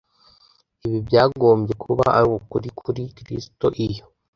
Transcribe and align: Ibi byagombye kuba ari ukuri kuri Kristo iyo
Ibi 0.85 0.99
byagombye 1.07 1.73
kuba 1.83 2.05
ari 2.17 2.27
ukuri 2.37 2.67
kuri 2.79 3.01
Kristo 3.17 3.67
iyo 3.85 4.05